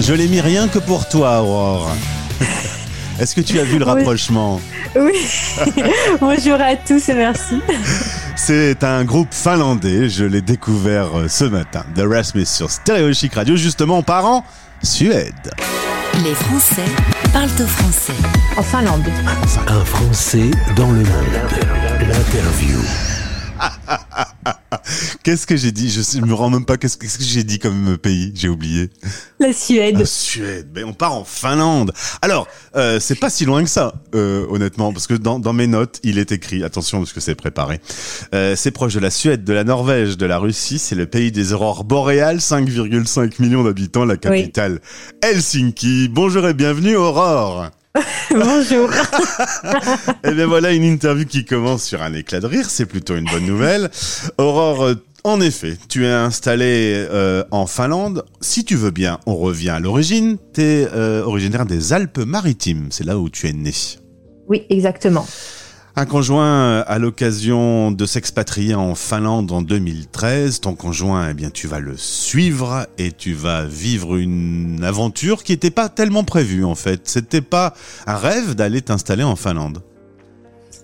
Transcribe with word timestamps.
Je 0.00 0.12
l'ai 0.12 0.26
mis 0.28 0.40
rien 0.40 0.68
que 0.68 0.78
pour 0.78 1.08
toi, 1.08 1.40
Aurore. 1.40 1.90
Est-ce 3.20 3.34
que 3.34 3.40
tu 3.40 3.60
as 3.60 3.64
vu 3.64 3.78
le 3.78 3.84
rapprochement 3.84 4.60
Oui. 4.96 5.12
Bonjour 6.20 6.60
à 6.60 6.74
tous 6.76 7.08
et 7.08 7.14
merci. 7.14 7.60
C'est 8.34 8.82
un 8.82 9.04
groupe 9.04 9.32
finlandais, 9.32 10.08
je 10.08 10.24
l'ai 10.24 10.42
découvert 10.42 11.16
euh, 11.18 11.28
ce 11.28 11.44
matin, 11.44 11.84
The 11.94 12.02
Rasmus 12.04 12.46
sur 12.46 12.70
Stereo 12.70 13.12
Chic 13.12 13.34
Radio, 13.34 13.56
justement 13.56 13.98
en 13.98 14.02
parlant 14.02 14.44
Suède. 14.82 15.52
Les 16.24 16.34
Français 16.34 16.84
parlent 17.32 17.48
au 17.60 17.66
français. 17.66 18.12
En 18.56 18.62
Finlande. 18.62 19.04
Un 19.68 19.84
Français 19.84 20.50
dans 20.76 20.90
le 20.90 20.98
monde. 20.98 21.34
L'interview. 22.00 22.78
Qu'est-ce 25.24 25.46
que 25.46 25.56
j'ai 25.56 25.72
dit? 25.72 25.88
Je 25.88 26.20
ne 26.20 26.26
me 26.26 26.34
rends 26.34 26.50
même 26.50 26.66
pas 26.66 26.76
qu'est-ce 26.76 26.98
que 26.98 27.06
j'ai 27.18 27.44
dit 27.44 27.58
comme 27.58 27.96
pays, 27.96 28.30
j'ai 28.34 28.50
oublié. 28.50 28.90
La 29.40 29.54
Suède. 29.54 29.98
La 29.98 30.04
Suède, 30.04 30.68
mais 30.74 30.84
on 30.84 30.92
part 30.92 31.14
en 31.14 31.24
Finlande. 31.24 31.94
Alors, 32.20 32.46
euh, 32.76 33.00
c'est 33.00 33.14
pas 33.14 33.30
si 33.30 33.46
loin 33.46 33.64
que 33.64 33.70
ça, 33.70 33.94
euh, 34.14 34.44
honnêtement, 34.50 34.92
parce 34.92 35.06
que 35.06 35.14
dans, 35.14 35.38
dans, 35.38 35.54
mes 35.54 35.66
notes, 35.66 35.98
il 36.02 36.18
est 36.18 36.30
écrit, 36.30 36.62
attention 36.62 36.98
parce 36.98 37.14
que 37.14 37.20
c'est 37.20 37.34
préparé, 37.34 37.80
euh, 38.34 38.54
c'est 38.54 38.70
proche 38.70 38.92
de 38.92 39.00
la 39.00 39.08
Suède, 39.08 39.44
de 39.44 39.52
la 39.54 39.64
Norvège, 39.64 40.18
de 40.18 40.26
la 40.26 40.36
Russie, 40.36 40.78
c'est 40.78 40.94
le 40.94 41.06
pays 41.06 41.32
des 41.32 41.54
aurores 41.54 41.84
boréales, 41.84 42.36
5,5 42.36 43.40
millions 43.40 43.64
d'habitants, 43.64 44.04
la 44.04 44.18
capitale 44.18 44.80
Helsinki. 45.22 46.10
Bonjour 46.12 46.46
et 46.46 46.52
bienvenue 46.52 46.96
Aurore 46.96 47.70
Bonjour. 48.30 48.90
et 48.92 50.08
eh 50.24 50.32
bien 50.32 50.46
voilà 50.46 50.72
une 50.72 50.82
interview 50.82 51.24
qui 51.24 51.44
commence 51.44 51.84
sur 51.84 52.02
un 52.02 52.12
éclat 52.12 52.40
de 52.40 52.46
rire, 52.46 52.68
c'est 52.68 52.86
plutôt 52.86 53.16
une 53.16 53.24
bonne 53.26 53.46
nouvelle. 53.46 53.88
Aurore, 54.36 54.84
euh, 54.84 54.94
en 55.26 55.40
effet, 55.40 55.78
tu 55.88 56.04
es 56.04 56.10
installée 56.10 57.06
euh, 57.10 57.44
en 57.50 57.66
Finlande. 57.66 58.26
Si 58.42 58.62
tu 58.62 58.76
veux 58.76 58.90
bien, 58.90 59.18
on 59.24 59.36
revient 59.36 59.70
à 59.70 59.80
l'origine. 59.80 60.36
Tu 60.52 60.60
es 60.60 60.86
euh, 60.92 61.24
originaire 61.24 61.64
des 61.64 61.94
Alpes-Maritimes, 61.94 62.88
c'est 62.90 63.04
là 63.04 63.18
où 63.18 63.30
tu 63.30 63.48
es 63.48 63.54
né. 63.54 63.72
Oui, 64.48 64.66
exactement. 64.68 65.26
Un 65.96 66.04
conjoint 66.04 66.80
à 66.80 66.98
l'occasion 66.98 67.90
de 67.90 68.04
s'expatrier 68.04 68.74
en 68.74 68.94
Finlande 68.94 69.50
en 69.50 69.62
2013. 69.62 70.60
Ton 70.60 70.74
conjoint, 70.74 71.30
eh 71.30 71.34
bien, 71.34 71.48
tu 71.48 71.68
vas 71.68 71.80
le 71.80 71.96
suivre 71.96 72.86
et 72.98 73.10
tu 73.10 73.32
vas 73.32 73.64
vivre 73.64 74.16
une 74.16 74.84
aventure 74.84 75.42
qui 75.42 75.52
n'était 75.52 75.70
pas 75.70 75.88
tellement 75.88 76.24
prévue 76.24 76.64
en 76.64 76.74
fait. 76.74 77.02
C'était 77.04 77.40
pas 77.40 77.72
un 78.06 78.16
rêve 78.16 78.54
d'aller 78.54 78.82
t'installer 78.82 79.22
en 79.22 79.36
Finlande. 79.36 79.78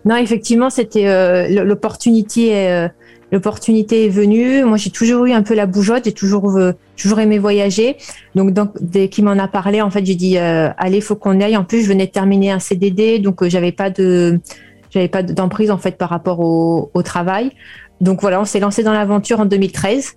Non, 0.06 0.16
effectivement, 0.16 0.70
c'était 0.70 1.08
euh, 1.08 1.62
l'opportunité. 1.62 2.88
Euh, 3.32 3.36
l'opportunité 3.36 4.06
est 4.06 4.08
venue. 4.08 4.64
Moi, 4.64 4.76
j'ai 4.76 4.90
toujours 4.90 5.26
eu 5.26 5.32
un 5.32 5.42
peu 5.42 5.54
la 5.54 5.66
bougeotte. 5.66 6.04
J'ai 6.04 6.12
toujours 6.12 6.56
euh, 6.56 6.72
toujours 6.96 7.20
aimé 7.20 7.38
voyager. 7.38 7.96
Donc, 8.34 8.54
dès 8.80 9.08
qu'il 9.08 9.24
m'en 9.24 9.38
a 9.38 9.48
parlé, 9.48 9.82
en 9.82 9.90
fait, 9.90 10.04
j'ai 10.04 10.14
dit 10.14 10.38
allez, 10.38 11.00
faut 11.00 11.16
qu'on 11.16 11.40
aille. 11.40 11.56
En 11.56 11.64
plus, 11.64 11.82
je 11.82 11.88
venais 11.88 12.06
de 12.06 12.12
terminer 12.12 12.50
un 12.50 12.58
CDD, 12.58 13.18
donc 13.18 13.46
j'avais 13.46 13.72
pas 13.72 13.90
de 13.90 14.40
j'avais 14.90 15.08
pas 15.08 15.22
d'emprise 15.22 15.70
en 15.70 15.78
fait 15.78 15.96
par 15.96 16.08
rapport 16.08 16.40
au, 16.40 16.90
au 16.94 17.02
travail. 17.02 17.52
Donc 18.00 18.20
voilà, 18.22 18.40
on 18.40 18.44
s'est 18.44 18.60
lancé 18.60 18.82
dans 18.82 18.92
l'aventure 18.92 19.40
en 19.40 19.46
2013. 19.46 20.14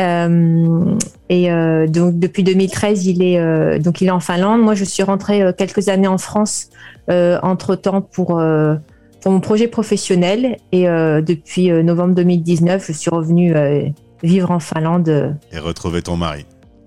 Euh, 0.00 0.96
et 1.28 1.52
euh, 1.52 1.86
donc 1.86 2.18
depuis 2.18 2.42
2013, 2.42 3.06
il 3.06 3.22
est 3.22 3.38
euh, 3.38 3.78
donc 3.78 4.00
il 4.00 4.08
est 4.08 4.12
en 4.12 4.20
Finlande. 4.20 4.60
Moi, 4.60 4.74
je 4.74 4.84
suis 4.84 5.02
rentrée 5.02 5.42
euh, 5.42 5.52
quelques 5.52 5.88
années 5.88 6.08
en 6.08 6.18
France 6.18 6.68
euh, 7.10 7.38
entre 7.42 7.76
temps 7.76 8.00
pour 8.00 8.40
pour 9.24 9.32
mon 9.32 9.40
projet 9.40 9.68
professionnel. 9.68 10.58
Et 10.70 10.84
depuis 10.84 11.70
novembre 11.70 12.14
2019, 12.14 12.86
je 12.86 12.92
suis 12.92 13.10
revenue 13.10 13.54
vivre 14.22 14.50
en 14.50 14.60
Finlande. 14.60 15.34
Et 15.50 15.58
retrouver 15.58 16.02
ton 16.02 16.16
mari 16.16 16.44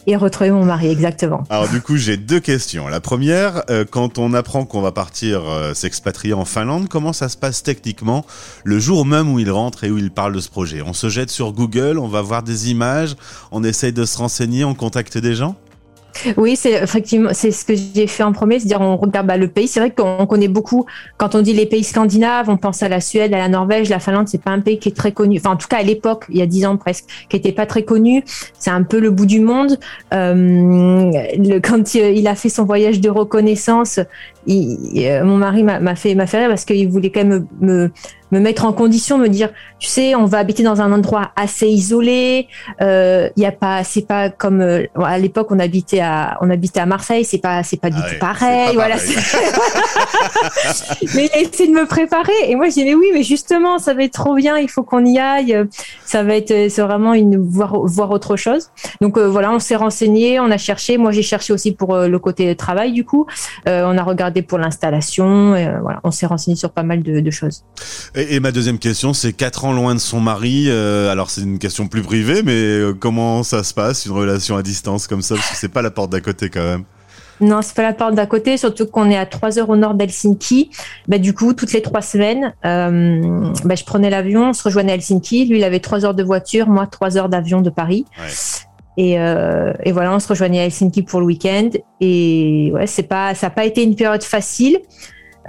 et 0.07 0.15
retrouver 0.15 0.51
mon 0.51 0.63
mari, 0.63 0.87
exactement. 0.87 1.43
Alors 1.49 1.67
du 1.67 1.81
coup, 1.81 1.97
j'ai 1.97 2.15
deux 2.15 2.39
questions. 2.39 2.87
La 2.87 3.01
première, 3.01 3.63
euh, 3.69 3.83
quand 3.83 4.17
on 4.17 4.33
apprend 4.33 4.65
qu'on 4.65 4.79
va 4.79 4.93
partir 4.93 5.41
euh, 5.49 5.73
s'expatrier 5.73 6.33
en 6.33 6.45
Finlande, 6.45 6.87
comment 6.87 7.11
ça 7.11 7.27
se 7.27 7.35
passe 7.35 7.61
techniquement 7.61 8.25
le 8.63 8.79
jour 8.79 9.05
même 9.05 9.29
où 9.29 9.37
il 9.37 9.51
rentre 9.51 9.83
et 9.83 9.91
où 9.91 9.97
il 9.97 10.09
parle 10.09 10.33
de 10.33 10.39
ce 10.39 10.49
projet? 10.49 10.81
On 10.81 10.93
se 10.93 11.09
jette 11.09 11.29
sur 11.29 11.51
Google, 11.51 11.99
on 11.99 12.07
va 12.07 12.21
voir 12.21 12.41
des 12.41 12.71
images, 12.71 13.17
on 13.51 13.65
essaye 13.65 13.91
de 13.91 14.05
se 14.05 14.17
renseigner, 14.17 14.63
on 14.63 14.75
contacte 14.75 15.17
des 15.17 15.35
gens? 15.35 15.57
Oui, 16.37 16.55
c'est 16.55 16.83
effectivement 16.83 17.29
c'est 17.33 17.51
ce 17.51 17.65
que 17.65 17.73
j'ai 17.75 18.07
fait 18.07 18.23
en 18.23 18.31
premier, 18.31 18.59
c'est-à-dire 18.59 18.81
on 18.81 18.97
regarde 18.97 19.27
bah, 19.27 19.37
le 19.37 19.47
pays. 19.47 19.67
C'est 19.67 19.79
vrai 19.79 19.91
qu'on 19.91 20.25
connaît 20.25 20.47
beaucoup. 20.47 20.85
Quand 21.17 21.35
on 21.35 21.41
dit 21.41 21.53
les 21.53 21.65
pays 21.65 21.83
scandinaves, 21.83 22.49
on 22.49 22.57
pense 22.57 22.83
à 22.83 22.89
la 22.89 23.01
Suède, 23.01 23.33
à 23.33 23.37
la 23.37 23.49
Norvège, 23.49 23.89
la 23.89 23.99
Finlande. 23.99 24.27
C'est 24.27 24.41
pas 24.41 24.51
un 24.51 24.59
pays 24.59 24.79
qui 24.79 24.89
est 24.89 24.95
très 24.95 25.11
connu. 25.11 25.37
Enfin, 25.37 25.51
en 25.51 25.57
tout 25.57 25.67
cas 25.67 25.77
à 25.77 25.83
l'époque, 25.83 26.25
il 26.29 26.37
y 26.37 26.41
a 26.41 26.45
dix 26.45 26.65
ans 26.65 26.77
presque, 26.77 27.05
qui 27.29 27.37
était 27.37 27.51
pas 27.51 27.65
très 27.65 27.83
connu. 27.83 28.23
C'est 28.57 28.71
un 28.71 28.83
peu 28.83 28.99
le 28.99 29.11
bout 29.11 29.25
du 29.25 29.39
monde. 29.39 29.77
Euh, 30.13 31.11
quand 31.63 31.95
il 31.95 32.27
a 32.27 32.35
fait 32.35 32.49
son 32.49 32.65
voyage 32.65 32.99
de 33.01 33.09
reconnaissance, 33.09 33.99
euh, 34.49 35.23
mon 35.23 35.37
mari 35.37 35.63
m'a 35.63 35.95
fait 35.95 36.15
m'a 36.15 36.25
fait 36.25 36.39
rire 36.39 36.49
parce 36.49 36.63
qu'il 36.63 36.87
voulait 36.87 37.11
quand 37.11 37.25
même 37.25 37.47
me, 37.59 37.69
me, 37.69 37.91
mettre 38.31 38.65
en 38.65 38.73
condition, 38.73 39.17
me 39.17 39.27
dire, 39.27 39.49
tu 39.79 39.87
sais, 39.87 40.15
on 40.15 40.25
va 40.25 40.39
habiter 40.39 40.63
dans 40.63 40.81
un 40.81 40.91
endroit 40.91 41.31
assez 41.35 41.67
isolé. 41.67 42.47
Euh, 42.81 43.29
Il 43.35 43.43
y 43.43 43.45
a 43.45 43.51
pas, 43.51 43.83
c'est 43.83 44.07
pas 44.07 44.29
comme 44.29 44.61
euh, 44.61 44.85
à 45.01 45.17
l'époque 45.17 45.47
on 45.51 45.59
habitait 45.59 45.99
à 45.99 46.37
on 46.41 46.49
habitait 46.49 46.79
à 46.79 46.85
Marseille, 46.85 47.25
c'est 47.25 47.37
pas 47.37 47.63
c'est 47.63 47.79
pas 47.79 47.89
du 47.89 47.99
ah 48.03 48.09
tout 48.09 48.19
pareil. 48.19 48.75
voilà. 48.75 48.95
mais 51.15 51.25
il 51.25 51.31
a 51.33 51.39
essayé 51.39 51.69
de 51.69 51.73
me 51.73 51.85
préparer 51.85 52.33
et 52.45 52.55
moi 52.55 52.69
j'ai 52.69 52.83
dit 52.83 52.85
mais 52.85 52.95
oui, 52.95 53.07
mais 53.13 53.23
justement 53.23 53.79
ça 53.79 53.93
va 53.93 54.03
être 54.03 54.13
trop 54.13 54.35
bien, 54.35 54.57
il 54.57 54.69
faut 54.69 54.83
qu'on 54.83 55.05
y 55.05 55.19
aille. 55.19 55.65
Ça 56.05 56.23
va 56.23 56.35
être 56.35 56.69
c'est 56.69 56.81
vraiment 56.81 57.13
une 57.13 57.37
voir 57.37 57.79
voir 57.85 58.11
autre 58.11 58.35
chose. 58.35 58.69
Donc 59.01 59.17
voilà, 59.17 59.51
on 59.51 59.59
s'est 59.59 59.75
renseigné, 59.75 60.39
on 60.39 60.51
a 60.51 60.57
cherché. 60.57 60.97
Moi 60.97 61.11
j'ai 61.11 61.23
cherché 61.23 61.53
aussi 61.53 61.71
pour 61.71 61.97
le 61.97 62.19
côté 62.19 62.55
travail 62.55 62.91
du 62.91 63.05
coup. 63.05 63.25
on 63.65 63.97
a 63.97 64.03
regardé 64.03 64.41
pour 64.41 64.57
l'installation. 64.57 65.53
Euh, 65.53 65.79
voilà, 65.81 65.99
on 66.03 66.11
s'est 66.11 66.25
renseigné 66.25 66.55
sur 66.55 66.71
pas 66.71 66.83
mal 66.83 67.03
de, 67.03 67.31
choses. 67.31 67.63
Et, 68.17 68.39
ma 68.39 68.51
deuxième 68.51 68.79
question, 68.79 69.13
c'est 69.13 69.31
quatre 69.31 69.63
ans 69.63 69.73
loin 69.73 69.93
de 69.93 69.99
son 69.99 70.19
mari. 70.19 70.65
Euh, 70.69 71.11
alors 71.11 71.29
c'est 71.29 71.41
une 71.41 71.59
question 71.59 71.87
plus 71.87 72.01
privée, 72.01 72.41
mais 72.43 72.51
euh, 72.51 72.93
comment 72.99 73.43
ça 73.43 73.63
se 73.63 73.75
passe 73.75 74.07
une 74.07 74.13
relation 74.13 74.57
à 74.57 74.63
distance 74.63 75.05
comme 75.05 75.21
ça? 75.21 75.35
Parce 75.35 75.51
que 75.51 75.55
c'est 75.55 75.69
pas 75.69 75.83
la 75.83 75.91
porte 75.91 76.09
d'à 76.09 76.19
côté 76.19 76.49
quand 76.49 76.63
même. 76.63 76.83
Non, 77.41 77.61
c'est 77.61 77.75
pas 77.75 77.83
la 77.83 77.93
porte 77.93 78.15
d'à 78.15 78.25
côté, 78.25 78.57
surtout 78.57 78.87
qu'on 78.87 79.11
est 79.11 79.17
à 79.17 79.27
trois 79.27 79.59
heures 79.59 79.69
au 79.69 79.75
nord 79.75 79.93
d'Helsinki. 79.93 80.71
Bah, 81.07 81.19
du 81.19 81.35
coup, 81.35 81.53
toutes 81.53 81.71
les 81.73 81.83
trois 81.83 82.01
semaines, 82.01 82.55
bah, 82.63 83.75
je 83.75 83.83
prenais 83.83 84.09
l'avion, 84.09 84.49
on 84.49 84.53
se 84.53 84.63
rejoignait 84.63 84.93
à 84.93 84.95
Helsinki. 84.95 85.45
Lui, 85.45 85.59
il 85.59 85.63
avait 85.63 85.79
trois 85.79 86.03
heures 86.03 86.15
de 86.15 86.23
voiture, 86.23 86.67
moi 86.67 86.87
trois 86.87 87.15
heures 87.17 87.29
d'avion 87.29 87.61
de 87.61 87.69
Paris. 87.69 88.05
Ouais. 88.17 88.33
Et, 88.97 89.19
euh, 89.19 89.73
et, 89.83 89.91
voilà, 89.91 90.13
on 90.15 90.19
se 90.19 90.27
rejoignait 90.27 90.61
à 90.61 90.65
Helsinki 90.65 91.03
pour 91.03 91.19
le 91.19 91.27
week-end. 91.27 91.69
Et 92.01 92.71
ouais, 92.73 92.87
c'est 92.87 93.03
pas, 93.03 93.35
ça 93.35 93.47
n'a 93.47 93.51
pas 93.51 93.65
été 93.65 93.83
une 93.83 93.95
période 93.95 94.23
facile. 94.23 94.79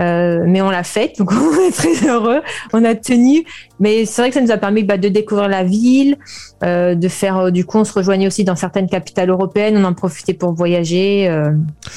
Euh, 0.00 0.44
mais 0.46 0.60
on 0.60 0.70
l'a 0.70 0.84
faite, 0.84 1.18
donc 1.18 1.32
on 1.32 1.68
est 1.68 1.72
très 1.72 2.08
heureux. 2.08 2.40
On 2.72 2.84
a 2.84 2.94
tenu, 2.94 3.44
mais 3.80 4.06
c'est 4.06 4.22
vrai 4.22 4.30
que 4.30 4.34
ça 4.34 4.40
nous 4.40 4.50
a 4.50 4.56
permis 4.56 4.84
bah, 4.84 4.96
de 4.96 5.08
découvrir 5.08 5.48
la 5.48 5.64
ville, 5.64 6.16
euh, 6.62 6.94
de 6.94 7.08
faire. 7.08 7.38
Euh, 7.38 7.50
du 7.50 7.64
coup, 7.64 7.78
on 7.78 7.84
se 7.84 7.92
rejoignait 7.92 8.26
aussi 8.26 8.44
dans 8.44 8.56
certaines 8.56 8.88
capitales 8.88 9.30
européennes. 9.30 9.76
On 9.76 9.84
en 9.84 9.94
profitait 9.94 10.34
pour 10.34 10.52
voyager. 10.52 11.28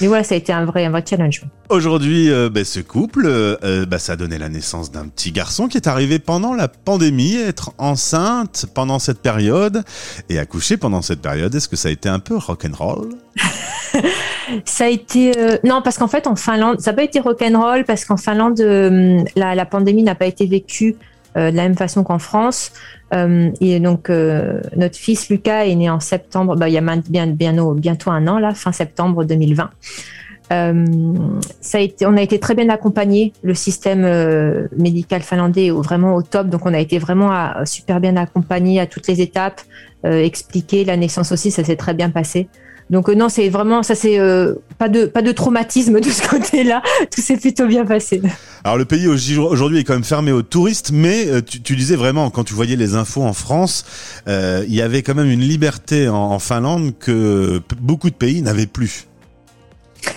Mais 0.02 0.08
voilà, 0.08 0.24
ça 0.24 0.36
a 0.36 0.38
été 0.38 0.52
un 0.52 0.66
vrai, 0.66 0.86
un 0.86 0.90
vrai 0.90 1.04
challenge. 1.08 1.44
Aujourd'hui, 1.70 2.30
bah, 2.52 2.64
ce 2.64 2.80
couple, 2.80 3.58
bah, 3.88 4.00
ça 4.00 4.14
a 4.14 4.16
donné 4.16 4.38
la 4.38 4.50
naissance 4.50 4.92
d'un 4.92 5.08
petit 5.08 5.32
garçon 5.32 5.68
qui 5.68 5.78
est 5.78 5.88
arrivé 5.88 6.20
pendant 6.20 6.54
la 6.54 6.68
pandémie, 6.68 7.36
être 7.36 7.72
enceinte 7.78 8.66
pendant 8.74 9.00
cette 9.00 9.20
période 9.20 9.84
et 10.30 10.40
accoucher 10.40 10.78
pendant 10.78 11.02
cette 11.02 11.22
période. 11.22 11.54
Est-ce 11.54 11.70
que 11.70 11.76
ça 11.76 11.90
a 11.90 11.92
été 11.92 12.10
un 12.10 12.20
peu 12.20 12.36
rock'n'roll? 12.38 13.10
ça 14.66 14.86
a 14.86 14.88
été 14.88 15.38
euh, 15.38 15.58
non 15.64 15.82
parce 15.82 15.98
qu'en 15.98 16.08
fait 16.08 16.28
en 16.28 16.36
Finlande 16.36 16.80
ça 16.80 16.92
n'a 16.92 16.98
pas 16.98 17.04
été 17.04 17.20
rock'n'roll 17.20 17.86
parce 17.86 18.06
qu'en 18.06 18.18
Finlande 18.18 18.60
euh, 18.62 19.24
la, 19.36 19.66
pandémie 19.66 20.04
n'a 20.04 20.16
pas 20.16 20.26
été 20.26 20.46
vécue 20.46 20.96
euh, 21.38 21.52
de 21.52 21.56
la 21.56 21.64
même 21.64 21.76
façon 21.76 22.04
qu'en 22.04 22.20
France 22.20 22.72
et 23.14 23.82
donc 23.82 24.08
notre 24.08 24.96
fils 24.96 25.30
Lucas 25.30 25.66
est 25.66 25.76
né 25.76 25.90
en 25.90 26.00
septembre 26.00 26.56
bah, 26.56 26.70
il 26.70 26.74
y 26.74 26.78
a 26.78 26.96
bien, 27.10 27.28
bientôt 27.28 28.10
un 28.10 28.26
an 28.28 28.40
là 28.40 28.54
fin 28.54 28.72
septembre 28.72 29.26
2020 29.26 29.70
ça 30.50 31.78
a 31.78 31.82
été, 31.82 32.06
on 32.06 32.18
a 32.18 32.22
été 32.22 32.38
très 32.38 32.56
bien 32.56 32.68
accompagné. 32.68 33.32
Le 33.42 33.54
système 33.54 34.02
médical 34.78 35.22
finlandais 35.22 35.68
est 35.68 35.72
vraiment 35.72 36.14
au 36.14 36.24
top, 36.24 36.50
donc 36.50 36.66
on 36.66 36.74
a 36.74 36.80
été 36.80 37.00
vraiment 37.00 37.32
super 37.64 38.02
bien 38.02 38.18
accompagné 38.18 38.82
à 38.82 38.86
toutes 38.86 39.08
les 39.08 39.22
étapes, 39.22 39.62
expliqué 40.04 40.84
la 40.84 40.98
naissance 40.98 41.32
aussi, 41.32 41.52
ça 41.52 41.64
s'est 41.64 41.78
très 41.78 41.94
bien 41.94 42.10
passé. 42.10 42.50
Donc 42.92 43.08
euh, 43.08 43.16
non, 43.16 43.30
c'est 43.30 43.48
vraiment 43.48 43.84
ça, 43.84 43.96
c'est 43.96 44.20
euh, 44.20 44.54
pas 44.78 44.90
de 44.90 45.06
pas 45.06 45.22
de 45.22 45.32
traumatisme 45.32 46.02
de 46.02 46.10
ce 46.10 46.28
côté-là. 46.28 46.84
Tout 47.10 47.22
s'est 47.22 47.38
plutôt 47.38 47.66
bien 47.66 47.86
passé. 47.86 48.22
Alors 48.66 48.78
le 48.78 48.86
pays 48.86 49.08
aujourd'hui 49.08 49.80
est 49.80 49.84
quand 49.86 49.94
même 49.94 50.04
fermé 50.04 50.34
aux 50.34 50.42
touristes, 50.42 50.92
mais 50.94 51.28
euh, 51.28 51.42
tu, 51.42 51.76
disais 51.76 51.96
vraiment 51.96 52.30
quand 52.30 52.44
tu 52.44 52.54
voyais 52.54 52.76
les 52.76 52.96
infos 52.96 53.24
en 53.24 53.34
France, 53.34 53.86
il 54.28 54.74
y 54.74 54.82
avait 54.82 55.02
quand 55.02 55.16
même 55.16 55.32
une 55.32 55.42
liberté 55.42 56.10
en, 56.10 56.40
Finlande 56.40 56.94
que 57.00 57.62
beaucoup 57.80 58.10
de 58.10 58.16
pays 58.16 58.42
n'avaient 58.42 58.66
plus. 58.66 59.08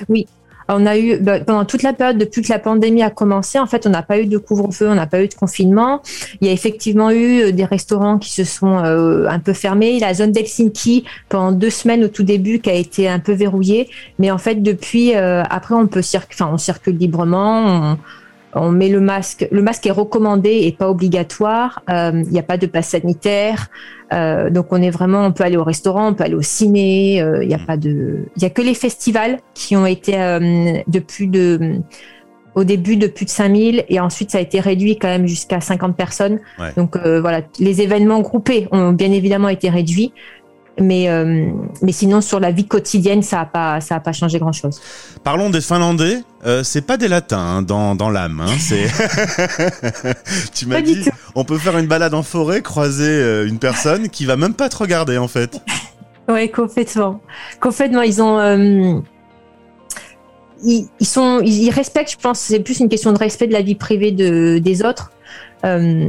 Oui. 0.09 0.27
On 0.69 0.87
a 0.87 0.97
eu 0.97 1.19
bah, 1.19 1.41
pendant 1.41 1.65
toute 1.65 1.83
la 1.83 1.93
période 1.93 2.19
depuis 2.19 2.43
que 2.43 2.53
la 2.53 2.59
pandémie 2.59 3.03
a 3.03 3.11
commencé, 3.11 3.59
en 3.59 3.67
fait, 3.67 3.87
on 3.87 3.91
n'a 3.91 4.03
pas 4.03 4.19
eu 4.19 4.27
de 4.27 4.39
couvre-feu, 4.39 4.89
on 4.89 4.95
n'a 4.95 5.07
pas 5.07 5.23
eu 5.23 5.29
de 5.29 5.35
confinement. 5.35 6.03
Il 6.41 6.47
y 6.47 6.51
a 6.51 6.53
effectivement 6.53 7.11
eu 7.11 7.43
euh, 7.43 7.53
des 7.53 7.65
restaurants 7.65 8.19
qui 8.19 8.31
se 8.31 8.45
sont 8.45 8.79
euh, 8.85 9.27
un 9.29 9.39
peu 9.39 9.53
fermés. 9.53 9.99
La 10.01 10.15
zone 10.15 10.33
d'Helsinki 10.33 11.05
pendant 11.29 11.53
deux 11.53 11.71
semaines 11.71 12.05
au 12.05 12.09
tout 12.09 12.23
début 12.23 12.61
qui 12.61 12.71
a 12.71 12.75
été 12.75 13.09
un 13.09 13.19
peu 13.19 13.33
verrouillée, 13.33 13.89
mais 14.19 14.31
en 14.31 14.39
fait 14.39 14.63
depuis 14.63 15.15
euh, 15.15 15.43
après 15.51 15.75
on 15.75 15.87
peut 15.87 16.03
circuler, 16.03 16.37
enfin 16.41 16.51
on 16.53 16.59
circule 16.59 16.97
librement. 16.97 17.97
On 18.55 18.71
met 18.71 18.89
le 18.89 19.01
masque. 19.01 19.47
Le 19.51 19.63
masque 19.63 19.87
est 19.87 19.93
recommandé 19.93 20.51
et 20.63 20.73
pas 20.73 20.91
obligatoire. 20.91 21.83
Il 21.89 22.29
n'y 22.31 22.39
a 22.39 22.43
pas 22.43 22.57
de 22.57 22.67
passe 22.67 22.89
sanitaire. 22.89 23.69
Euh, 24.13 24.51
donc 24.51 24.67
on 24.71 24.81
est 24.83 24.91
vraiment, 24.91 25.25
on 25.25 25.33
peut 25.33 25.45
aller 25.45 25.57
au 25.57 25.65
restaurant, 25.65 26.09
on 26.09 26.15
peut 26.15 26.25
aller 26.25 26.35
au 26.35 26.43
ciné. 26.43 27.17
Il 27.17 27.49
n'y 27.49 27.55
a 27.55 27.59
pas 27.59 27.77
de, 27.77 28.27
il 28.37 28.43
y 28.43 28.47
a 28.47 28.51
que 28.51 28.63
les 28.63 28.75
festivals 28.75 29.39
qui 29.55 29.77
ont 29.77 29.87
été 29.87 30.21
euh, 30.21 30.79
de 30.87 30.99
plus 30.99 31.27
de, 31.27 31.81
au 32.55 32.65
début 32.65 32.97
de 32.97 33.07
plus 33.07 33.25
de 33.25 33.31
5000 33.31 33.85
et 33.89 34.01
ensuite 34.01 34.31
ça 34.31 34.39
a 34.39 34.41
été 34.41 34.61
réduit 34.61 34.99
quand 34.99 35.09
même 35.09 35.27
jusqu'à 35.27 35.61
50 35.61 35.97
personnes. 35.97 36.41
Ouais. 36.59 36.73
Donc 36.77 36.97
euh, 36.97 37.21
voilà, 37.21 37.43
les 37.59 37.83
événements 37.83 38.21
groupés 38.21 38.69
ont 38.73 38.93
bien 38.93 39.13
évidemment 39.13 39.49
été 39.49 39.69
réduits. 39.69 40.13
Mais, 40.81 41.09
euh, 41.09 41.51
mais 41.83 41.93
sinon, 41.93 42.21
sur 42.21 42.41
la 42.41 42.51
vie 42.51 42.67
quotidienne, 42.67 43.23
ça 43.23 43.37
n'a 43.37 43.45
pas, 43.47 43.81
ça 43.81 43.97
a 43.97 44.01
pas 44.01 44.13
changé 44.13 44.39
grand-chose. 44.39 44.81
Parlons 45.23 45.51
des 45.51 45.61
Finlandais. 45.61 46.19
Euh, 46.47 46.63
c'est 46.65 46.83
pas 46.83 46.97
des 46.97 47.09
latins 47.09 47.39
hein, 47.39 47.63
dans, 47.63 47.95
dans 47.95 48.11
l'âme. 48.11 48.41
Hein, 48.41 48.53
c'est. 48.59 48.87
tu 50.55 50.67
m'as 50.67 50.81
dit, 50.81 51.05
on 51.35 51.45
peut 51.45 51.59
faire 51.59 51.79
une 51.79 51.87
balade 51.87 52.13
en 52.13 52.23
forêt, 52.23 52.61
croiser 52.61 53.09
euh, 53.09 53.47
une 53.47 53.59
personne 53.59 54.09
qui 54.09 54.27
va 54.27 54.37
même 54.37 54.55
pas 54.55 54.69
te 54.69 54.77
regarder 54.77 55.19
en 55.19 55.29
fait. 55.29 55.61
Oui, 56.27 56.51
complètement. 56.51 57.21
Complètement. 57.61 58.01
Ils 58.01 58.23
ont. 58.23 58.39
euh, 58.39 58.95
ils, 60.65 60.89
ils 60.99 61.07
sont, 61.07 61.41
ils, 61.45 61.65
ils 61.65 61.71
respectent, 61.71 62.13
je 62.13 62.17
pense, 62.17 62.39
c'est 62.39 62.61
plus 62.61 62.81
une 62.81 62.89
question 62.89 63.13
de 63.13 63.19
respect 63.19 63.47
de 63.47 63.53
la 63.53 63.61
vie 63.61 63.75
privée 63.75 64.11
de, 64.11 64.57
des 64.57 64.83
autres. 64.83 65.11
Euh, 65.65 66.09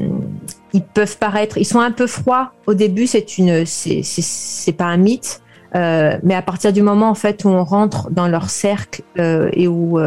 ils 0.73 0.83
peuvent 0.83 1.17
paraître, 1.17 1.57
ils 1.57 1.65
sont 1.65 1.79
un 1.79 1.91
peu 1.91 2.07
froids. 2.07 2.51
Au 2.67 2.73
début, 2.73 3.07
c'est 3.07 3.37
une, 3.37 3.65
c'est, 3.65 4.73
pas 4.73 4.85
un 4.85 4.97
mythe, 4.97 5.41
euh, 5.75 6.17
mais 6.23 6.35
à 6.35 6.41
partir 6.41 6.73
du 6.73 6.81
moment 6.81 7.09
en 7.09 7.15
fait 7.15 7.45
où 7.45 7.49
on 7.49 7.63
rentre 7.63 8.09
dans 8.11 8.27
leur 8.27 8.49
cercle 8.49 9.01
euh, 9.17 9.49
et 9.53 9.67
où 9.67 9.99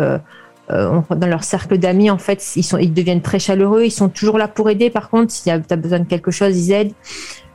euh, 0.71 1.01
dans 1.17 1.27
leur 1.27 1.45
cercle 1.45 1.79
d'amis, 1.79 2.11
en 2.11 2.19
fait, 2.19 2.45
ils 2.57 2.63
sont, 2.63 2.79
ils 2.79 2.93
deviennent 2.93 3.23
très 3.23 3.39
chaleureux. 3.39 3.85
Ils 3.85 3.91
sont 3.91 4.09
toujours 4.09 4.39
là 4.39 4.49
pour 4.49 4.69
aider. 4.71 4.91
Par 4.91 5.11
contre, 5.11 5.33
si 5.33 5.45
tu 5.45 5.51
as 5.51 5.77
besoin 5.77 6.01
de 6.01 6.07
quelque 6.07 6.31
chose, 6.31 6.57
ils 6.59 6.73
aident. 6.73 6.93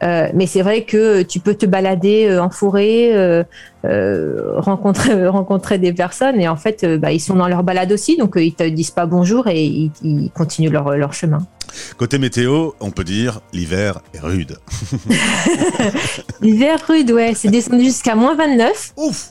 Euh, 0.03 0.27
mais 0.33 0.47
c'est 0.47 0.61
vrai 0.61 0.83
que 0.83 1.21
tu 1.21 1.39
peux 1.39 1.55
te 1.55 1.65
balader 1.65 2.25
euh, 2.27 2.43
en 2.43 2.49
forêt, 2.49 3.11
euh, 3.13 3.43
rencontrer 4.57 5.27
rencontrer 5.29 5.77
des 5.77 5.93
personnes 5.93 6.41
et 6.41 6.49
en 6.49 6.57
fait, 6.57 6.85
bah, 6.99 7.13
ils 7.13 7.21
sont 7.21 7.35
dans 7.35 7.47
leur 7.47 7.63
balade 7.63 7.91
aussi, 7.91 8.17
donc 8.17 8.33
ils 8.35 8.53
te 8.53 8.67
disent 8.67 8.91
pas 8.91 9.05
bonjour 9.05 9.47
et 9.47 9.63
ils, 9.63 9.91
ils 10.03 10.31
continuent 10.31 10.71
leur 10.71 10.97
leur 10.97 11.13
chemin. 11.13 11.45
Côté 11.97 12.17
météo, 12.17 12.71
on 12.81 12.91
peut 12.91 13.05
dire 13.05 13.39
l'hiver 13.53 13.99
est 14.13 14.19
rude. 14.19 14.57
L'hiver 16.41 16.79
rude, 16.87 17.11
ouais, 17.11 17.33
c'est 17.33 17.49
descendu 17.49 17.85
jusqu'à 17.85 18.15
moins 18.15 18.35
29. 18.35 18.93
Ouf 18.97 19.29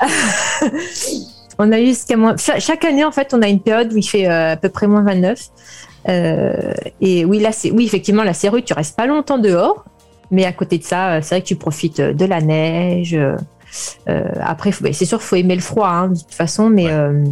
On 1.58 1.70
a 1.72 1.80
eu 1.80 1.86
jusqu'à 1.86 2.16
moins. 2.16 2.36
cha- 2.36 2.58
Chaque 2.60 2.84
année, 2.84 3.04
en 3.04 3.12
fait, 3.12 3.32
on 3.34 3.42
a 3.42 3.48
une 3.48 3.60
période 3.60 3.92
où 3.92 3.96
il 3.96 4.02
fait 4.02 4.28
euh, 4.28 4.52
à 4.52 4.56
peu 4.56 4.68
près 4.68 4.86
moins 4.86 5.02
29. 5.02 5.38
Euh, 6.08 6.72
et 7.00 7.24
oui, 7.24 7.38
là, 7.40 7.52
c'est 7.52 7.70
oui, 7.70 7.84
effectivement, 7.86 8.24
là, 8.24 8.34
c'est 8.34 8.48
rude. 8.48 8.64
Tu 8.64 8.72
restes 8.74 8.96
pas 8.96 9.06
longtemps 9.06 9.38
dehors, 9.38 9.84
mais 10.30 10.44
à 10.44 10.52
côté 10.52 10.78
de 10.78 10.84
ça, 10.84 11.12
euh, 11.14 11.18
c'est 11.22 11.36
vrai 11.36 11.42
que 11.42 11.46
tu 11.46 11.56
profites 11.56 12.00
de 12.00 12.24
la 12.24 12.40
neige. 12.40 13.14
euh, 13.14 13.36
après, 14.40 14.70
c'est 14.92 15.04
sûr, 15.04 15.22
faut 15.22 15.36
aimer 15.36 15.54
le 15.54 15.60
froid, 15.60 15.88
hein, 15.88 16.08
de 16.08 16.18
toute 16.18 16.34
façon, 16.34 16.68
mais 16.70 16.84
Ouais. 16.86 16.92
euh, 16.92 17.24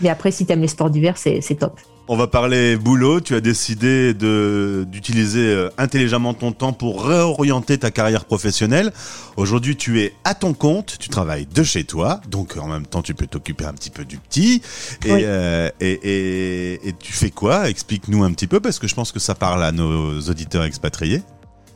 mais 0.00 0.08
après, 0.08 0.30
si 0.30 0.46
t'aimes 0.46 0.60
les 0.62 0.68
sports 0.68 0.90
d'hiver, 0.90 1.16
c'est 1.16 1.40
top. 1.58 1.78
On 2.12 2.16
va 2.16 2.26
parler 2.26 2.74
boulot. 2.76 3.20
Tu 3.20 3.36
as 3.36 3.40
décidé 3.40 4.14
de 4.14 4.84
d'utiliser 4.90 5.46
euh, 5.46 5.68
intelligemment 5.78 6.34
ton 6.34 6.50
temps 6.50 6.72
pour 6.72 7.04
réorienter 7.06 7.78
ta 7.78 7.92
carrière 7.92 8.24
professionnelle. 8.24 8.90
Aujourd'hui, 9.36 9.76
tu 9.76 10.00
es 10.00 10.12
à 10.24 10.34
ton 10.34 10.52
compte. 10.52 10.96
Tu 10.98 11.08
travailles 11.08 11.46
de 11.46 11.62
chez 11.62 11.84
toi, 11.84 12.20
donc 12.28 12.56
en 12.60 12.66
même 12.66 12.84
temps, 12.84 13.02
tu 13.02 13.14
peux 13.14 13.28
t'occuper 13.28 13.64
un 13.64 13.72
petit 13.74 13.90
peu 13.90 14.04
du 14.04 14.16
petit. 14.18 14.60
Et, 15.06 15.12
Oui. 15.12 15.20
euh, 15.24 15.68
et, 15.80 15.92
et, 16.02 16.88
et 16.88 16.92
tu 16.98 17.12
fais 17.12 17.30
quoi? 17.30 17.70
Explique-nous 17.70 18.24
un 18.24 18.32
petit 18.32 18.48
peu, 18.48 18.58
parce 18.58 18.80
que 18.80 18.88
je 18.88 18.94
pense 18.96 19.12
que 19.12 19.20
ça 19.20 19.36
parle 19.36 19.62
à 19.62 19.70
nos 19.70 20.18
auditeurs 20.22 20.64
expatriés. 20.64 21.22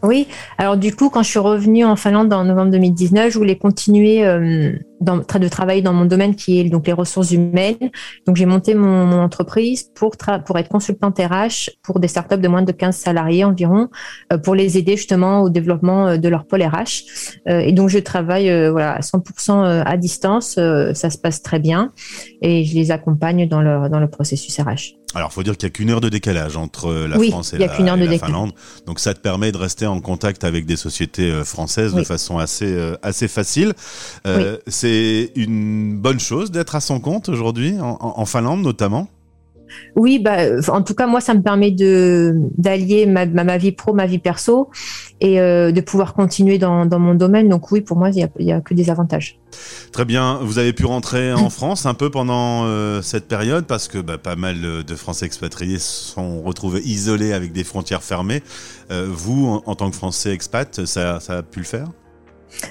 Oui, 0.02 0.26
alors 0.58 0.76
du 0.76 0.94
coup, 0.94 1.10
quand 1.10 1.22
je 1.22 1.30
suis 1.30 1.38
revenue 1.38 1.84
en 1.84 1.96
Finlande 1.96 2.30
en 2.32 2.44
novembre 2.44 2.72
2019, 2.72 3.32
je 3.32 3.38
voulais 3.38 3.56
continuer 3.56 4.26
euh, 4.26 4.72
dans, 5.04 5.18
de 5.18 5.48
travailler 5.48 5.82
dans 5.82 5.92
mon 5.92 6.04
domaine 6.04 6.34
qui 6.34 6.58
est 6.58 6.64
donc 6.64 6.86
les 6.86 6.92
ressources 6.92 7.30
humaines. 7.32 7.90
Donc 8.26 8.36
j'ai 8.36 8.46
monté 8.46 8.74
mon, 8.74 9.06
mon 9.06 9.20
entreprise 9.20 9.90
pour, 9.94 10.12
être 10.56 10.68
consultante 10.68 11.18
RH 11.18 11.70
pour 11.82 12.00
des 12.00 12.08
startups 12.08 12.38
de 12.38 12.48
moins 12.48 12.62
de 12.62 12.72
15 12.72 12.96
salariés 12.96 13.44
environ, 13.44 13.88
euh, 14.32 14.38
pour 14.38 14.54
les 14.54 14.78
aider 14.78 14.96
justement 14.96 15.42
au 15.42 15.50
développement 15.50 16.08
euh, 16.08 16.16
de 16.16 16.28
leur 16.28 16.46
pôle 16.46 16.62
RH. 16.62 17.04
Euh, 17.48 17.60
et 17.60 17.72
donc 17.72 17.88
je 17.88 17.98
travaille 17.98 18.50
euh, 18.50 18.70
voilà, 18.70 18.94
à 18.94 19.00
100% 19.00 19.82
à 19.84 19.96
distance, 19.96 20.54
ça 20.54 21.10
se 21.10 21.18
passe 21.18 21.42
très 21.42 21.58
bien 21.58 21.92
et 22.42 22.64
je 22.64 22.74
les 22.74 22.90
accompagne 22.90 23.48
dans 23.48 23.60
leur, 23.60 23.90
dans 23.90 24.00
le 24.00 24.08
processus 24.08 24.58
RH. 24.58 24.96
Alors, 25.16 25.32
faut 25.32 25.44
dire 25.44 25.56
qu'il 25.56 25.68
y 25.68 25.70
a 25.70 25.70
qu'une 25.70 25.90
heure 25.90 26.00
de 26.00 26.08
décalage 26.08 26.56
entre 26.56 26.92
la 26.92 27.16
Oui, 27.16 27.30
France 27.30 27.52
et 27.52 27.56
il 27.56 27.60
la, 27.60 27.66
heure 27.66 27.98
et 27.98 28.06
la. 28.06 28.18
Finlande. 28.18 28.50
Donc, 28.84 28.98
ça 28.98 29.14
te 29.14 29.20
permet 29.20 29.52
de 29.52 29.56
rester 29.56 29.86
en 29.86 30.00
contact 30.00 30.42
avec 30.42 30.66
des 30.66 30.74
sociétés 30.74 31.30
françaises 31.44 31.94
de 31.94 32.02
façon 32.02 32.38
assez 32.38 32.76
assez 33.00 33.28
facile. 33.28 33.74
C'est 34.66 34.93
une 35.36 35.96
bonne 35.98 36.20
chose 36.20 36.50
d'être 36.50 36.74
à 36.74 36.80
son 36.80 37.00
compte 37.00 37.28
aujourd'hui, 37.28 37.74
en, 37.80 38.24
Finlande 38.24 38.62
notamment. 38.62 39.08
Oui, 39.96 40.18
bah, 40.18 40.36
en 40.68 40.82
tout 40.82 40.94
cas, 40.94 41.06
moi, 41.06 41.20
ça 41.20 41.34
me 41.34 41.42
permet 41.42 41.70
de 41.70 42.34
d'allier 42.58 43.06
ma, 43.06 43.26
ma, 43.26 43.44
ma 43.44 43.58
vie 43.58 43.72
pro, 43.72 43.92
ma 43.92 44.06
vie 44.06 44.18
perso, 44.18 44.70
et 45.20 45.40
euh, 45.40 45.72
de 45.72 45.80
pouvoir 45.80 46.14
continuer 46.14 46.58
dans, 46.58 46.86
dans 46.86 46.98
mon 46.98 47.14
domaine. 47.14 47.48
Donc 47.48 47.70
oui, 47.70 47.80
pour 47.80 47.96
moi, 47.96 48.10
il 48.10 48.28
y 48.38 48.52
a, 48.52 48.56
a 48.56 48.60
que 48.60 48.74
des 48.74 48.90
avantages. 48.90 49.38
Très 49.92 50.04
bien. 50.04 50.38
Vous 50.42 50.58
avez 50.58 50.72
pu 50.72 50.86
rentrer 50.86 51.32
en 51.32 51.50
France 51.58 51.86
un 51.86 51.94
peu 51.94 52.10
pendant 52.10 52.64
euh, 52.64 53.02
cette 53.02 53.28
période 53.28 53.66
parce 53.66 53.88
que 53.88 53.98
bah, 53.98 54.18
pas 54.18 54.36
mal 54.36 54.84
de 54.84 54.94
Français 54.94 55.26
expatriés 55.26 55.78
se 55.78 56.12
sont 56.12 56.42
retrouvés 56.42 56.82
isolés 56.84 57.32
avec 57.32 57.52
des 57.52 57.64
frontières 57.64 58.02
fermées. 58.02 58.42
Euh, 58.90 59.06
vous, 59.10 59.46
en, 59.46 59.62
en 59.66 59.74
tant 59.74 59.90
que 59.90 59.96
Français 59.96 60.32
expat, 60.32 60.84
ça, 60.84 61.20
ça 61.20 61.38
a 61.38 61.42
pu 61.42 61.60
le 61.60 61.66
faire? 61.66 61.88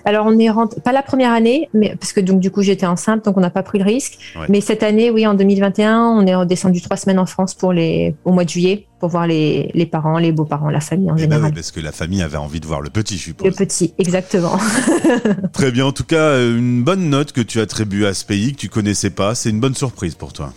Alors, 0.06 0.26
on 0.28 0.38
est 0.40 0.50
rentré, 0.50 0.80
pas 0.82 0.92
la 0.92 1.02
première 1.04 1.32
année, 1.32 1.70
mais 1.74 1.96
parce 2.00 2.14
que 2.14 2.20
donc 2.22 2.40
du 2.40 2.52
coup, 2.52 2.62
j'étais 2.62 2.86
enceinte, 2.86 3.26
donc 3.26 3.38
on 3.38 3.42
n'a 3.42 3.50
pas 3.50 3.64
pris 3.64 3.80
le 3.80 3.86
risque. 3.86 4.18
Ouais. 4.36 4.46
Mais 4.50 4.62
cette 4.62 4.84
année, 4.84 5.10
oui, 5.12 5.26
en 5.28 5.34
2021, 5.34 6.00
on 6.00 6.26
est 6.26 6.36
redescendu 6.36 6.82
trois 6.82 6.98
semaines 6.98 7.20
en 7.20 7.26
France 7.26 7.54
pour 7.54 7.74
les 7.74 8.16
au 8.26 8.32
mois 8.32 8.44
de 8.44 8.50
juillet 8.50 8.88
pour 9.00 9.10
voir 9.10 9.28
les, 9.28 9.70
les 9.74 9.86
parents, 9.86 10.18
les 10.18 10.32
beaux-parents, 10.32 10.70
la 10.70 10.80
famille 10.80 11.12
en 11.12 11.16
Eh 11.18 11.22
ben 11.28 11.32
général. 11.34 11.44
oui, 11.46 11.52
parce 11.56 11.72
que 11.72 11.82
la 11.82 11.92
famille 11.92 12.22
avait 12.22 12.38
envie 12.38 12.62
de 12.62 12.66
voir 12.66 12.80
le 12.80 12.90
petit, 12.90 13.18
je 13.18 13.24
suppose. 13.24 13.48
Le 13.48 13.54
petit, 13.54 13.94
exactement. 13.98 14.58
Très 15.54 15.72
bien. 15.72 15.86
En 15.86 15.92
tout 15.92 16.06
cas, 16.06 16.16
euh, 16.16 16.58
une 16.58 16.84
bonne 16.84 17.10
note 17.10 17.34
que 17.34 17.42
tu 17.42 17.60
attribues 17.60 18.06
à 18.06 18.14
ce 18.14 18.24
pays 18.24 18.54
que 18.54 18.58
tu 18.58 18.70
connaissais 18.70 19.10
pas. 19.10 19.36
C'est 19.36 19.50
une 19.50 19.60
bonne 19.60 19.76
surprise 19.76 20.16
pour 20.16 20.32
toi. 20.32 20.54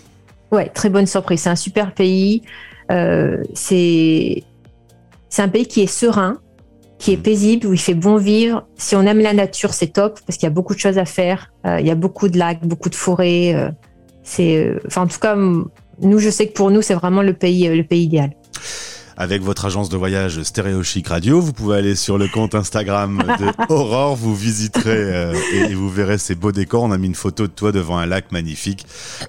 Ouais, 0.52 0.68
très 0.68 0.90
bonne 0.90 1.06
surprise. 1.08 1.40
C'est 1.40 1.50
un 1.50 1.56
super 1.56 1.92
pays. 1.92 2.42
Euh, 2.92 3.42
c'est 3.54 4.44
c'est 5.28 5.42
un 5.42 5.48
pays 5.48 5.66
qui 5.66 5.82
est 5.82 5.88
serein, 5.88 6.38
qui 6.98 7.12
est 7.12 7.16
Mm. 7.16 7.22
paisible, 7.22 7.66
où 7.66 7.72
il 7.72 7.78
fait 7.80 7.94
bon 7.94 8.16
vivre. 8.16 8.66
Si 8.76 8.96
on 8.96 9.02
aime 9.02 9.20
la 9.20 9.32
nature, 9.34 9.74
c'est 9.74 9.88
top 9.88 10.20
parce 10.26 10.38
qu'il 10.38 10.46
y 10.46 10.52
a 10.52 10.54
beaucoup 10.54 10.74
de 10.74 10.78
choses 10.78 10.98
à 10.98 11.04
faire. 11.04 11.52
Euh, 11.66 11.80
il 11.80 11.86
y 11.86 11.90
a 11.90 11.94
beaucoup 11.94 12.28
de 12.28 12.38
lacs, 12.38 12.64
beaucoup 12.64 12.88
de 12.88 12.94
forêts. 12.94 13.54
euh, 13.54 13.70
c'est, 14.22 14.56
euh, 14.56 14.80
enfin, 14.86 15.02
en 15.02 15.06
tout 15.06 15.18
cas, 15.20 15.36
nous, 15.36 16.18
je 16.18 16.30
sais 16.30 16.48
que 16.48 16.52
pour 16.52 16.70
nous, 16.70 16.82
c'est 16.82 16.94
vraiment 16.94 17.22
le 17.22 17.32
pays, 17.32 17.68
euh, 17.68 17.76
le 17.76 17.84
pays 17.84 18.04
idéal. 18.04 18.30
Avec 19.18 19.40
votre 19.42 19.64
agence 19.64 19.88
de 19.88 19.96
voyage 19.96 20.42
Stéréo 20.42 20.82
Chic 20.82 21.08
Radio, 21.08 21.40
vous 21.40 21.54
pouvez 21.54 21.78
aller 21.78 21.94
sur 21.94 22.18
le 22.18 22.28
compte 22.28 22.54
Instagram 22.54 23.22
de 23.40 23.46
Aurore, 23.72 24.14
vous 24.14 24.34
visiterez 24.36 24.90
euh, 24.94 25.32
et, 25.54 25.70
et 25.70 25.74
vous 25.74 25.88
verrez 25.88 26.18
ces 26.18 26.34
beaux 26.34 26.52
décors. 26.52 26.82
On 26.82 26.92
a 26.92 26.98
mis 26.98 27.06
une 27.06 27.14
photo 27.14 27.44
de 27.46 27.52
toi 27.52 27.72
devant 27.72 27.96
un 27.96 28.04
lac 28.04 28.30
magnifique. 28.30 28.84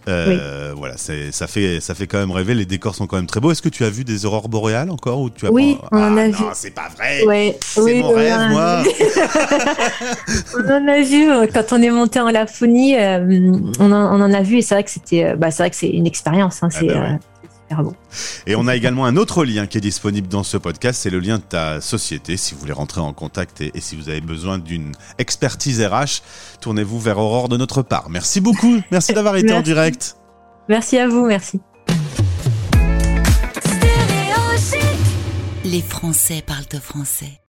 Euh, 0.09 0.73
Voilà, 0.75 0.95
ça 0.97 1.47
fait 1.47 1.79
ça 1.79 1.95
fait 1.95 2.05
quand 2.05 2.17
même 2.17 2.31
rêver. 2.31 2.53
Les 2.53 2.65
décors 2.65 2.95
sont 2.95 3.07
quand 3.07 3.15
même 3.15 3.27
très 3.27 3.39
beaux. 3.39 3.49
Est-ce 3.51 3.61
que 3.61 3.69
tu 3.69 3.85
as 3.85 3.89
vu 3.89 4.03
des 4.03 4.25
aurores 4.25 4.49
boréales 4.49 4.89
encore 4.89 5.21
ou 5.21 5.29
tu 5.29 5.45
as 5.47 5.51
Oui, 5.53 5.77
pas- 5.79 5.87
on 5.93 5.97
en 5.97 6.01
Ah 6.17 6.21
a 6.21 6.27
non, 6.27 6.31
vu. 6.31 6.43
c'est 6.53 6.71
pas 6.75 6.89
vrai. 6.97 7.23
Ouais, 7.25 7.57
C'est 7.61 8.01
mon 8.01 8.09
rêve, 8.09 8.49
moi. 8.49 8.83
on 10.57 10.69
en 10.69 10.87
a 10.89 11.01
vu 11.01 11.29
euh, 11.31 11.47
quand 11.53 11.71
on 11.71 11.81
est 11.81 11.91
monté 11.91 12.19
en 12.19 12.29
Laponie. 12.29 12.97
euh, 12.97 13.25
on, 13.79 13.91
en, 13.93 14.19
on 14.19 14.21
en 14.21 14.33
a 14.33 14.41
vu 14.41 14.57
et 14.57 14.61
c'est 14.61 14.75
vrai 14.75 14.83
que 14.83 14.91
c'était, 14.91 15.33
bah, 15.37 15.49
c'est 15.49 15.63
vrai 15.63 15.69
que 15.69 15.77
c'est 15.77 15.87
une 15.89 16.07
expérience. 16.07 16.61
Hein, 16.61 16.67
Ah 16.73 16.77
c'est 16.77 16.87
bah 16.87 16.93
ouais. 16.93 17.19
Et 18.45 18.55
on 18.55 18.67
a 18.67 18.75
également 18.75 19.05
un 19.05 19.17
autre 19.17 19.43
lien 19.43 19.67
qui 19.67 19.77
est 19.77 19.81
disponible 19.81 20.27
dans 20.27 20.43
ce 20.43 20.57
podcast, 20.57 21.01
c'est 21.01 21.09
le 21.09 21.19
lien 21.19 21.37
de 21.37 21.43
ta 21.43 21.81
société. 21.81 22.37
Si 22.37 22.53
vous 22.53 22.59
voulez 22.61 22.73
rentrer 22.73 23.01
en 23.01 23.13
contact 23.13 23.61
et, 23.61 23.71
et 23.73 23.81
si 23.81 23.95
vous 23.95 24.09
avez 24.09 24.21
besoin 24.21 24.57
d'une 24.57 24.93
expertise 25.17 25.81
RH, 25.81 26.21
tournez-vous 26.61 26.99
vers 26.99 27.17
Aurore 27.17 27.49
de 27.49 27.57
notre 27.57 27.81
part. 27.81 28.09
Merci 28.09 28.41
beaucoup. 28.41 28.81
Merci 28.91 29.13
d'avoir 29.13 29.35
été 29.35 29.53
en 29.53 29.61
direct. 29.61 30.17
Merci 30.69 30.97
à 30.97 31.07
vous, 31.07 31.25
merci. 31.25 31.61
Les 35.63 35.81
Français 35.81 36.41
parlent 36.45 36.63
au 36.73 36.79
français. 36.79 37.41